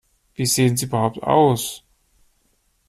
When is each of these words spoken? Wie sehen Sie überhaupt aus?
Wie 0.33 0.47
sehen 0.47 0.77
Sie 0.77 0.87
überhaupt 0.87 1.21
aus? 1.21 1.83